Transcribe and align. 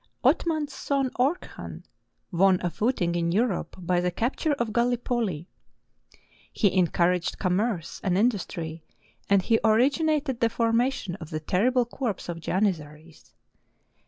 Othman's 0.23 0.73
son 0.73 1.11
Orkhan 1.19 1.83
won 2.31 2.59
a 2.63 2.71
footing 2.71 3.13
in 3.13 3.31
Europe 3.31 3.75
by 3.77 4.01
the 4.01 4.09
capture 4.09 4.53
of 4.53 4.73
Gallipoli. 4.73 5.47
He 6.51 6.73
encouraged 6.75 7.37
commerce 7.37 8.01
and 8.03 8.17
industry, 8.17 8.81
and 9.29 9.43
he 9.43 9.59
originated 9.63 10.39
the 10.39 10.49
formation 10.49 11.17
of 11.17 11.29
the 11.29 11.39
terrible 11.39 11.85
corps 11.85 12.27
of 12.29 12.39
Janizaries. 12.39 13.35